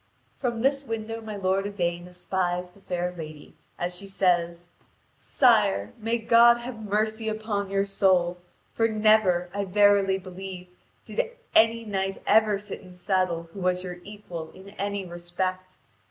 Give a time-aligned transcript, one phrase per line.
[0.35, 4.69] From this window my lord Yvain espies the fair lady, as she says:
[5.15, 8.39] "Sire, may God have mercy upon your soul!
[8.73, 10.69] For never, I verily believe,
[11.05, 11.21] did
[11.53, 15.77] any knight ever sit in saddle who was your equal in any respect.